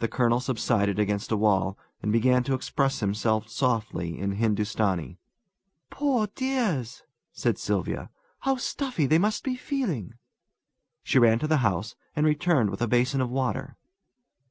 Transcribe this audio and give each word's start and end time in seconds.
The 0.00 0.06
colonel 0.06 0.38
subsided 0.38 0.98
against 0.98 1.32
a 1.32 1.36
wall, 1.38 1.78
and 2.02 2.12
began 2.12 2.44
to 2.44 2.52
express 2.52 3.00
himself 3.00 3.48
softly 3.48 4.18
in 4.18 4.32
Hindustani. 4.32 5.16
"Poor 5.88 6.26
dears!" 6.34 7.04
said 7.32 7.56
Sylvia. 7.56 8.10
"How 8.40 8.56
stuffy 8.56 9.06
they 9.06 9.18
must 9.18 9.42
be 9.42 9.56
feeling!" 9.56 10.12
She 11.02 11.18
ran 11.18 11.38
to 11.38 11.46
the 11.48 11.64
house, 11.64 11.96
and 12.14 12.26
returned 12.26 12.68
with 12.68 12.82
a 12.82 12.86
basin 12.86 13.22
of 13.22 13.30
water. 13.30 13.78